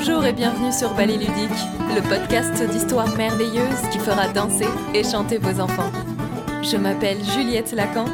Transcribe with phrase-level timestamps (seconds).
[0.00, 5.38] Bonjour et bienvenue sur Ballet Ludique, le podcast d'histoires merveilleuses qui fera danser et chanter
[5.38, 5.90] vos enfants.
[6.62, 8.04] Je m'appelle Juliette Lacan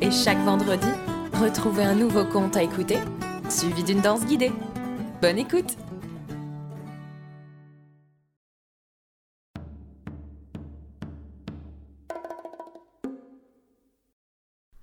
[0.00, 0.86] et chaque vendredi,
[1.34, 2.98] retrouvez un nouveau conte à écouter,
[3.50, 4.52] suivi d'une danse guidée.
[5.20, 5.76] Bonne écoute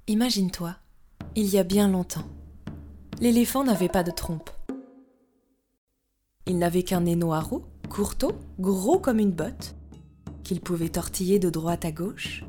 [0.08, 0.76] Imagine-toi,
[1.38, 2.28] il y a bien longtemps,
[3.22, 4.50] l'éléphant n'avait pas de trompe.
[6.50, 9.76] Il n'avait qu'un nez noirot, courteau, gros comme une botte,
[10.44, 12.44] qu'il pouvait tortiller de droite à gauche,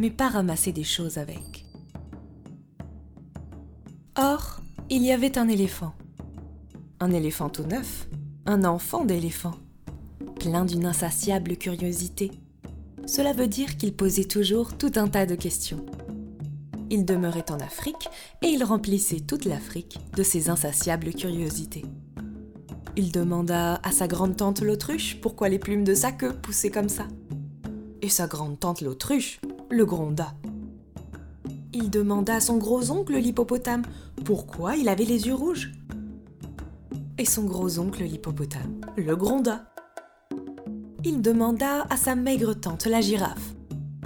[0.00, 1.64] mais pas ramasser des choses avec.
[4.18, 5.94] Or, il y avait un éléphant.
[6.98, 8.08] Un éléphant tout neuf,
[8.46, 9.54] un enfant d'éléphant,
[10.40, 12.32] plein d'une insatiable curiosité.
[13.06, 15.86] Cela veut dire qu'il posait toujours tout un tas de questions.
[16.90, 18.08] Il demeurait en Afrique
[18.42, 21.84] et il remplissait toute l'Afrique de ses insatiables curiosités.
[22.96, 27.06] Il demanda à sa grande-tante l'autruche pourquoi les plumes de sa queue poussaient comme ça.
[28.02, 30.34] Et sa grande-tante l'autruche le gronda.
[31.72, 33.82] Il demanda à son gros-oncle l'hippopotame
[34.24, 35.72] pourquoi il avait les yeux rouges.
[37.18, 39.66] Et son gros-oncle l'hippopotame le gronda.
[41.04, 43.54] Il demanda à sa maigre tante la girafe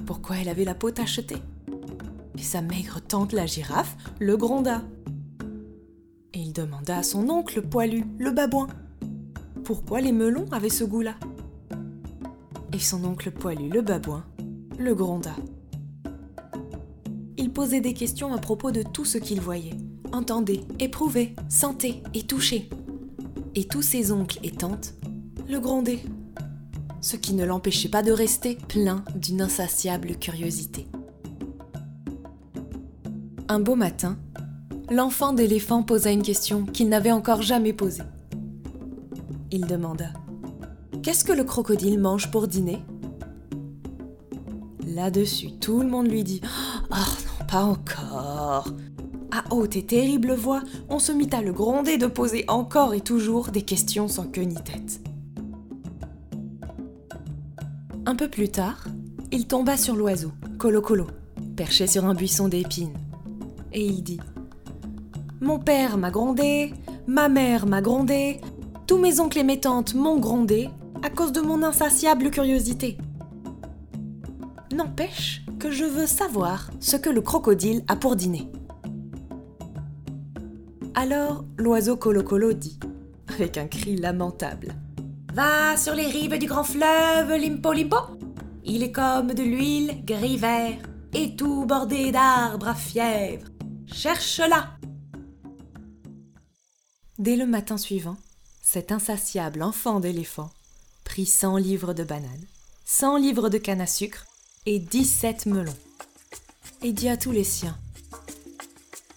[0.04, 1.42] pourquoi elle avait la peau tachetée.
[2.38, 4.82] Et sa maigre tante la girafe le gronda.
[6.54, 8.68] Demanda à son oncle poilu, le babouin,
[9.64, 11.16] pourquoi les melons avaient ce goût-là?
[12.72, 14.24] Et son oncle poilu, le babouin,
[14.78, 15.34] le gronda.
[17.36, 19.76] Il posait des questions à propos de tout ce qu'il voyait,
[20.12, 22.68] entendait, éprouvait, sentait et touchait.
[23.56, 24.94] Et tous ses oncles et tantes
[25.48, 26.04] le grondaient,
[27.00, 30.86] ce qui ne l'empêchait pas de rester plein d'une insatiable curiosité.
[33.48, 34.18] Un beau matin,
[34.90, 38.02] l'enfant d'éléphant posa une question qu'il n'avait encore jamais posée.
[39.50, 40.06] Il demanda
[41.02, 42.78] Qu'est-ce que le crocodile mange pour dîner?
[44.86, 46.40] Là-dessus, tout le monde lui dit
[46.90, 48.68] Oh non, pas encore
[49.30, 53.00] À haute et terrible voix, on se mit à le gronder de poser encore et
[53.00, 55.00] toujours des questions sans queue ni tête.
[58.06, 58.84] Un peu plus tard,
[59.32, 61.06] il tomba sur l'oiseau, Colo Colo,
[61.56, 62.92] perché sur un buisson d'épines.
[63.72, 64.20] Et il dit
[65.44, 66.72] mon père m'a grondé,
[67.06, 68.40] ma mère m'a grondé,
[68.86, 70.70] tous mes oncles et mes tantes m'ont grondé
[71.02, 72.96] à cause de mon insatiable curiosité.
[74.74, 78.50] N'empêche que je veux savoir ce que le crocodile a pour dîner.
[80.94, 82.78] Alors l'oiseau Colo dit,
[83.28, 84.74] avec un cri lamentable
[85.34, 87.96] Va sur les rives du grand fleuve Limpo Limpo
[88.64, 90.78] Il est comme de l'huile gris vert
[91.12, 93.48] et tout bordé d'arbres à fièvre.
[93.86, 94.73] Cherche-la
[97.20, 98.16] Dès le matin suivant,
[98.60, 100.50] cet insatiable enfant d'éléphant
[101.04, 102.46] prit 100 livres de bananes,
[102.86, 104.26] 100 livres de canne à sucre
[104.66, 105.76] et 17 melons.
[106.82, 107.78] Et dit à tous les siens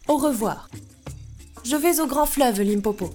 [0.07, 0.69] Au revoir.
[1.63, 3.09] Je vais au grand fleuve Limpopo,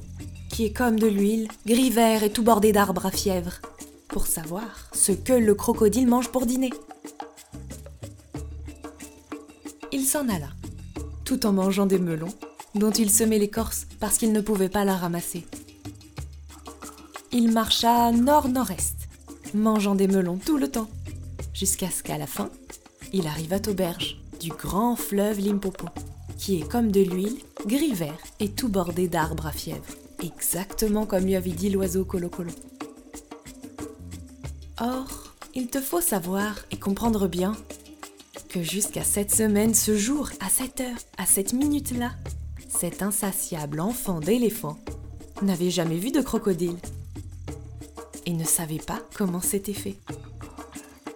[0.48, 3.60] qui est comme de l'huile, gris vert et tout bordé d'arbres à fièvre,
[4.08, 6.70] pour savoir ce que le crocodile mange pour dîner.
[9.92, 10.48] Il s'en alla,
[11.24, 12.34] tout en mangeant des melons
[12.74, 15.44] dont il semait l'écorce parce qu'il ne pouvait pas la ramasser.
[17.32, 18.96] Il marcha nord-nord-est,
[19.54, 20.88] mangeant des melons tout le temps,
[21.54, 22.50] jusqu'à ce qu'à la fin,
[23.12, 25.86] il arrivât aux berges du grand fleuve Limpopo,
[26.36, 29.84] qui est comme de l'huile, gris vert et tout bordé d'arbres à fièvre,
[30.22, 32.50] exactement comme lui avait dit l'oiseau Colo-Colo.
[34.80, 37.54] Or, il te faut savoir et comprendre bien
[38.48, 42.10] que jusqu'à cette semaine, ce jour, à cette heure, à cette minute-là,
[42.82, 44.76] cet insatiable enfant d'éléphant
[45.40, 46.74] n'avait jamais vu de crocodile
[48.26, 49.94] et ne savait pas comment c'était fait.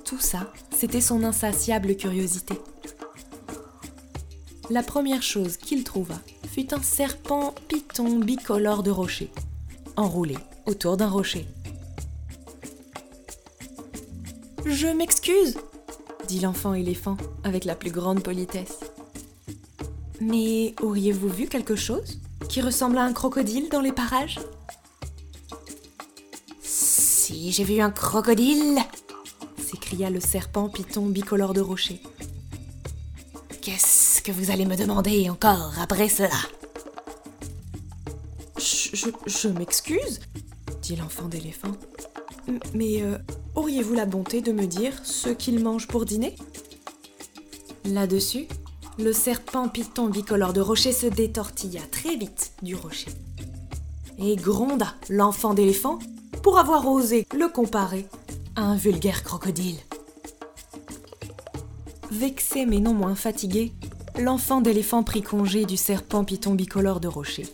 [0.05, 2.55] Tout ça, c'était son insatiable curiosité.
[4.71, 9.33] La première chose qu'il trouva fut un serpent python bicolore de rocher,
[9.97, 11.49] enroulé autour d'un rocher.
[14.65, 15.59] Je m'excuse,
[16.29, 18.86] dit l'enfant éléphant avec la plus grande politesse.
[20.21, 22.19] Mais auriez-vous vu quelque chose
[22.49, 24.39] qui ressemble à un crocodile dans les parages?
[26.63, 28.79] Si, j'ai vu un crocodile
[29.67, 32.01] s'écria le serpent python bicolore de rocher.
[33.61, 36.39] Qu'est-ce que vous allez me demander encore après cela?
[38.59, 40.21] Je, m'excuse,
[40.83, 41.73] dit l'enfant d'éléphant.
[42.75, 43.19] Mais euh,
[43.55, 46.37] auriez-vous la bonté de me dire ce qu'il mange pour dîner?
[47.85, 48.47] Là-dessus,
[48.99, 53.11] le serpent python bicolore de rocher se détortilla très vite du rocher.
[54.19, 55.99] et gronda l'enfant d'éléphant
[56.43, 58.07] pour avoir osé le comparer
[58.55, 59.77] à un vulgaire crocodile.
[62.11, 63.73] Vexé mais non moins fatigué,
[64.19, 67.47] l'enfant d'éléphant prit congé du serpent python bicolore de rocher,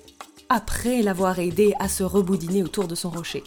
[0.49, 3.43] après l'avoir aidé à se reboudiner autour de son rocher.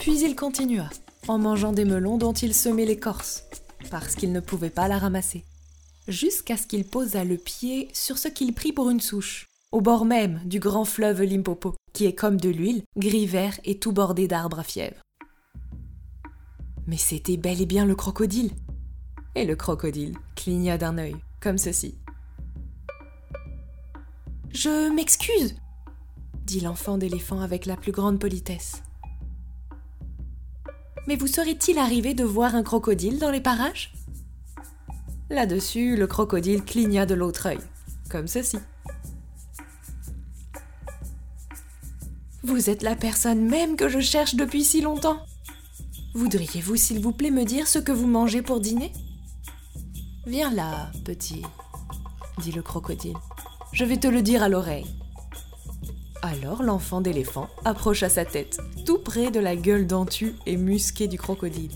[0.00, 0.88] Puis il continua,
[1.28, 3.44] en mangeant des melons dont il semait l'écorce,
[3.90, 5.44] parce qu'il ne pouvait pas la ramasser,
[6.08, 10.04] jusqu'à ce qu'il posa le pied sur ce qu'il prit pour une souche, au bord
[10.04, 14.26] même du grand fleuve Limpopo, qui est comme de l'huile, gris vert et tout bordé
[14.26, 15.00] d'arbres à fièvre.
[16.86, 18.50] Mais c'était bel et bien le crocodile.
[19.34, 21.94] Et le crocodile cligna d'un œil, comme ceci.
[24.50, 25.56] Je m'excuse,
[26.46, 28.82] dit l'enfant d'éléphant avec la plus grande politesse.
[31.06, 33.92] Mais vous serait-il arrivé de voir un crocodile dans les parages?
[35.30, 37.58] Là-dessus, le crocodile cligna de l'autre œil,
[38.10, 38.58] comme ceci.
[42.42, 45.18] Vous êtes la personne même que je cherche depuis si longtemps.
[46.14, 48.92] Voudriez-vous, s'il vous plaît, me dire ce que vous mangez pour dîner?
[50.26, 51.42] Viens là, petit,
[52.38, 53.16] dit le crocodile.
[53.72, 54.86] Je vais te le dire à l'oreille.
[56.22, 61.18] Alors l'enfant d'éléphant approcha sa tête, tout près de la gueule dentue et musquée du
[61.18, 61.70] crocodile.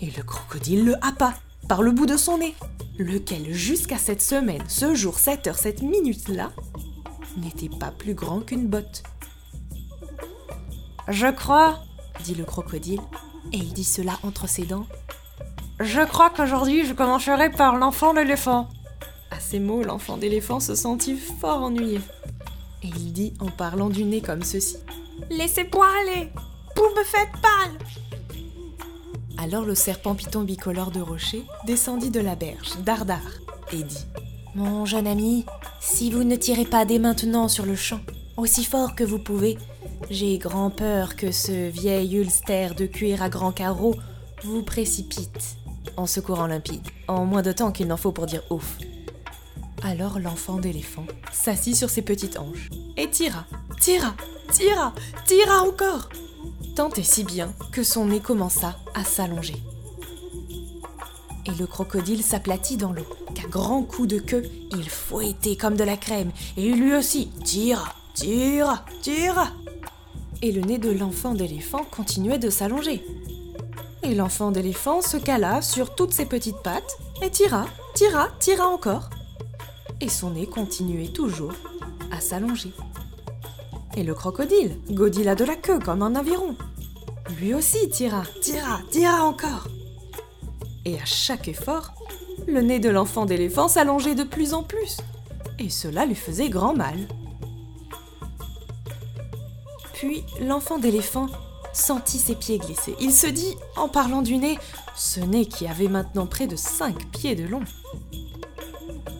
[0.00, 1.34] Et le crocodile le happa
[1.68, 2.54] par le bout de son nez,
[2.98, 6.52] lequel jusqu'à cette semaine, ce jour, cette heure, cette minute-là,
[7.36, 9.02] n'était pas plus grand qu'une botte.
[11.08, 11.80] Je crois,
[12.24, 13.00] dit le crocodile,
[13.52, 14.86] et il dit cela entre ses dents.
[15.80, 18.68] Je crois qu'aujourd'hui je commencerai par l'enfant d'éléphant.
[19.30, 22.00] À ces mots, l'enfant d'éléphant se sentit fort ennuyé.
[22.82, 24.76] Et il dit en parlant du nez comme ceci.
[25.30, 26.30] Laissez-moi aller
[26.76, 27.70] Vous me faites mal
[29.42, 33.18] Alors le serpent python bicolore de rocher descendit de la berge, dardard,
[33.72, 34.06] et dit
[34.54, 35.44] Mon jeune ami,
[35.80, 37.98] si vous ne tirez pas dès maintenant sur le champ,
[38.36, 39.58] aussi fort que vous pouvez,
[40.10, 43.96] j'ai grand peur que ce vieil ulster de cuir à grands carreaux
[44.44, 45.56] vous précipite
[45.96, 48.78] en secourant limpide, en moins de temps qu'il n'en faut pour dire ouf.
[49.82, 53.44] Alors l'enfant d'éléphant s'assit sur ses petites hanches et tira,
[53.80, 54.14] tira,
[54.52, 54.94] tira,
[55.26, 56.10] tira encore,
[56.74, 59.56] tant et si bien que son nez commença à s'allonger.
[61.46, 65.84] Et le crocodile s'aplatit dans l'eau, qu'à grands coups de queue, il fouettait comme de
[65.84, 69.48] la crème, et lui aussi tira, tira, tira.
[70.40, 73.04] Et le nez de l'enfant d'éléphant continuait de s'allonger.
[74.02, 79.10] Et l'enfant d'éléphant se cala sur toutes ses petites pattes et tira, tira, tira encore
[80.02, 81.54] et son nez continuait toujours
[82.10, 82.72] à s'allonger.
[83.96, 86.56] Et le crocodile godilla de la queue comme un aviron.
[87.38, 89.68] Lui aussi tira, tira, tira encore.
[90.84, 91.92] Et à chaque effort,
[92.46, 94.98] le nez de l'enfant d'éléphant s'allongeait de plus en plus,
[95.58, 96.96] et cela lui faisait grand mal.
[99.92, 101.28] Puis l'enfant d'éléphant
[101.72, 102.94] sentit ses pieds glisser.
[103.00, 104.58] Il se dit, en parlant du nez,
[104.96, 107.62] ce nez qui avait maintenant près de cinq pieds de long.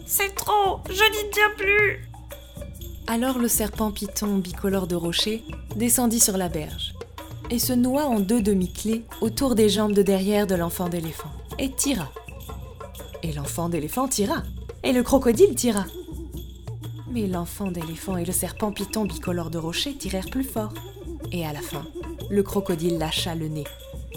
[0.07, 2.12] C'est trop Je n'y tiens plus
[3.07, 5.45] Alors le serpent python bicolore de rocher
[5.77, 6.95] descendit sur la berge
[7.51, 11.71] et se noua en deux demi-clés autour des jambes de derrière de l'enfant d'éléphant et
[11.71, 12.11] tira.
[13.23, 14.43] Et l'enfant d'éléphant tira.
[14.83, 15.85] Et le crocodile tira.
[17.11, 20.73] Mais l'enfant d'éléphant et le serpent python bicolore de rocher tirèrent plus fort.
[21.31, 21.85] Et à la fin,
[22.31, 23.67] le crocodile lâcha le nez,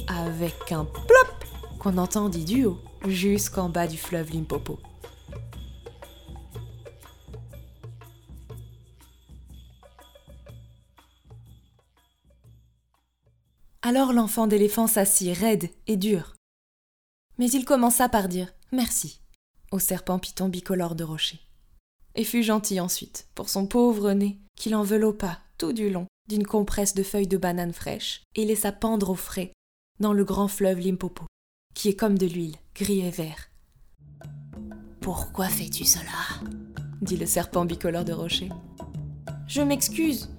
[0.07, 1.45] avec un plop
[1.79, 4.79] qu'on entendit du haut jusqu'en bas du fleuve Limpopo.
[13.87, 16.33] Alors l'enfant d'éléphant s'assit raide et dur.
[17.37, 19.21] Mais il commença par dire merci
[19.71, 21.39] au serpent python bicolore de rocher.
[22.15, 26.95] Et fut gentil ensuite pour son pauvre nez qu'il enveloppa tout du long d'une compresse
[26.95, 29.51] de feuilles de banane fraîches et laissa pendre au frais
[29.99, 31.27] dans le grand fleuve Limpopo,
[31.75, 33.51] qui est comme de l'huile, gris et vert.
[34.99, 36.41] Pourquoi fais-tu cela?
[37.03, 38.49] dit le serpent bicolore de rocher.
[39.47, 40.34] Je m'excuse,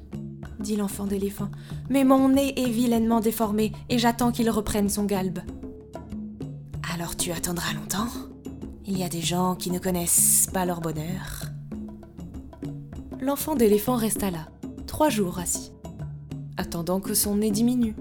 [0.58, 1.50] dit l'enfant d'éléphant,
[1.88, 5.40] mais mon nez est vilainement déformé et j'attends qu'il reprenne son galbe.
[6.94, 8.08] Alors tu attendras longtemps?
[8.86, 11.44] Il y a des gens qui ne connaissent pas leur bonheur.
[13.20, 14.48] L'enfant d'éléphant resta là,
[14.86, 15.72] trois jours assis,
[16.56, 17.96] attendant que son nez diminue.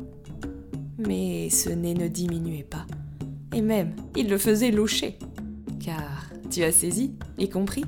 [0.97, 2.85] Mais ce nez ne diminuait pas,
[3.53, 5.19] et même il le faisait loucher.
[5.79, 7.83] Car tu as saisi et compris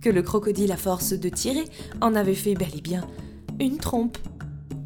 [0.00, 1.64] que le crocodile, à force de tirer,
[2.00, 3.06] en avait fait bel et bien
[3.60, 4.16] une trompe,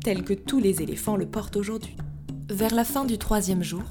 [0.02, 1.96] telle que tous les éléphants le portent aujourd'hui.
[2.50, 3.84] Vers la fin du troisième jour,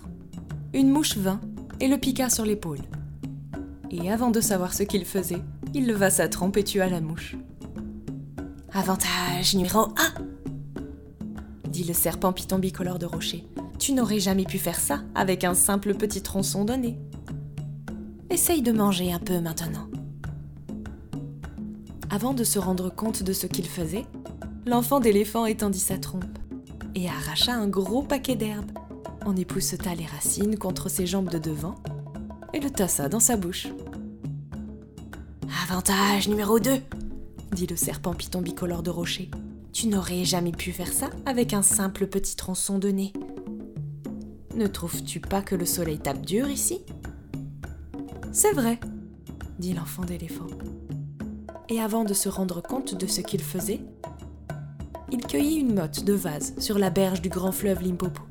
[0.73, 1.39] une mouche vint
[1.79, 2.81] et le piqua sur l'épaule.
[3.89, 5.41] Et avant de savoir ce qu'il faisait,
[5.73, 7.37] il leva sa trompe et tua la mouche.
[8.73, 9.89] Avantage numéro 1
[11.69, 13.47] dit le serpent piton bicolore de rocher.
[13.79, 16.99] Tu n'aurais jamais pu faire ça avec un simple petit tronçon donné.
[18.29, 19.87] Essaye de manger un peu maintenant.
[22.11, 24.05] Avant de se rendre compte de ce qu'il faisait,
[24.65, 26.37] l'enfant d'éléphant étendit sa trompe
[26.95, 28.71] et arracha un gros paquet d'herbes.
[29.25, 31.75] On épousseta les racines contre ses jambes de devant
[32.53, 33.67] et le tassa dans sa bouche.
[35.63, 36.71] Avantage numéro 2
[37.53, 39.29] dit le serpent piton bicolore de rocher.
[39.71, 43.13] Tu n'aurais jamais pu faire ça avec un simple petit tronçon de nez.
[44.55, 46.81] Ne trouves-tu pas que le soleil tape dur ici?
[48.31, 48.79] C'est vrai,
[49.59, 50.47] dit l'enfant d'éléphant.
[51.69, 53.81] Et avant de se rendre compte de ce qu'il faisait,
[55.11, 58.21] il cueillit une motte de vase sur la berge du grand fleuve Limpopo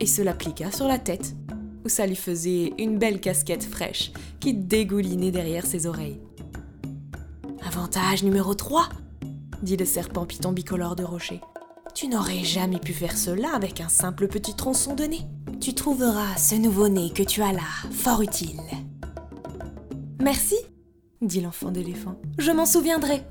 [0.00, 1.34] et se l'appliqua sur la tête,
[1.84, 6.20] où ça lui faisait une belle casquette fraîche qui dégoulinait derrière ses oreilles.
[7.64, 8.88] Avantage numéro 3
[9.62, 11.40] dit le serpent piton bicolore de rocher.
[11.94, 15.20] Tu n'aurais jamais pu faire cela avec un simple petit tronçon de nez.
[15.60, 17.60] Tu trouveras ce nouveau nez que tu as là
[17.92, 18.60] fort utile.
[20.20, 20.56] Merci,
[21.20, 22.16] dit l'enfant d'éléphant.
[22.38, 23.22] Je m'en souviendrai.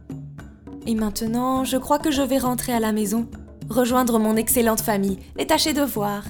[0.88, 3.28] Et maintenant, je crois que je vais rentrer à la maison,
[3.70, 6.24] rejoindre mon excellente famille et tâcher de voir.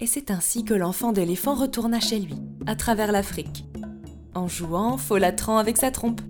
[0.00, 2.34] Et c'est ainsi que l'enfant d'éléphant retourna chez lui,
[2.66, 3.64] à travers l'Afrique,
[4.34, 6.20] en jouant, folâtrant avec sa trompe.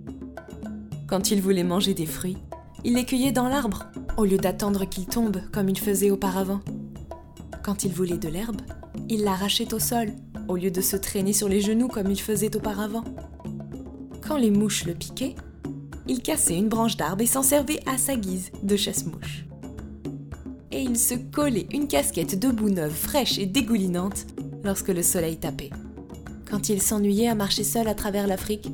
[1.07, 2.37] Quand il voulait manger des fruits,
[2.83, 3.85] il les cueillait dans l'arbre,
[4.17, 6.61] au lieu d'attendre qu'ils tombent comme il faisait auparavant.
[7.63, 8.61] Quand il voulait de l'herbe,
[9.09, 10.09] il l'arrachait au sol,
[10.47, 13.03] au lieu de se traîner sur les genoux comme il faisait auparavant.
[14.21, 15.35] Quand les mouches le piquaient,
[16.07, 19.45] il cassait une branche d'arbre et s'en servait à sa guise de chasse-mouche.
[20.71, 24.25] Et il se collait une casquette de boue neuve fraîche et dégoulinante
[24.63, 25.69] lorsque le soleil tapait.
[26.49, 28.69] Quand il s'ennuyait à marcher seul à travers l'Afrique,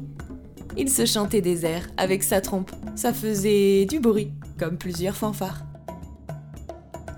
[0.77, 2.71] il se chantait des airs avec sa trompe.
[2.95, 5.63] Ça faisait du bruit, comme plusieurs fanfares.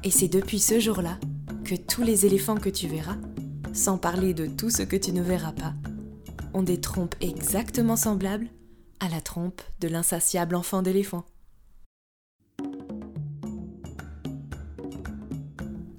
[0.03, 1.17] Et c'est depuis ce jour-là
[1.63, 3.17] que tous les éléphants que tu verras,
[3.73, 5.73] sans parler de tout ce que tu ne verras pas,
[6.53, 8.47] ont des trompes exactement semblables
[9.03, 11.25] à la trompe de l'insatiable enfant d'éléphant.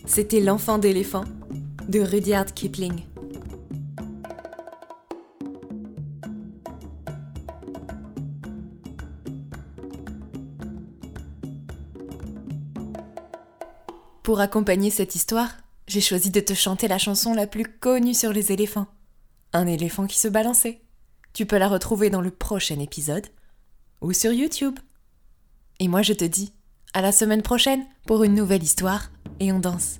[0.07, 1.25] C'était L'enfant d'éléphant
[1.87, 3.05] de Rudyard Kipling.
[14.23, 15.51] Pour accompagner cette histoire,
[15.87, 18.87] j'ai choisi de te chanter la chanson la plus connue sur les éléphants.
[19.53, 20.84] Un éléphant qui se balançait.
[21.35, 23.27] Tu peux la retrouver dans le prochain épisode
[24.01, 24.79] ou sur YouTube.
[25.81, 26.53] Et moi je te dis
[26.93, 29.11] à la semaine prochaine pour une nouvelle histoire
[29.41, 29.99] et on danse.